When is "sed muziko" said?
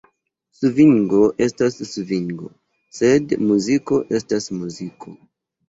3.01-4.03